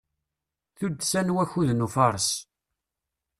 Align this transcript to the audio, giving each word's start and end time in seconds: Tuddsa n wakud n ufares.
Tuddsa 0.77 1.21
n 1.23 1.33
wakud 1.35 1.69
n 1.73 1.85
ufares. 1.85 2.29